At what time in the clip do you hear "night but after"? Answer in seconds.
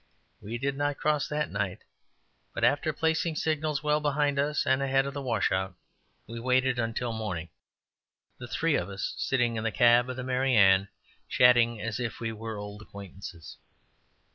1.51-2.91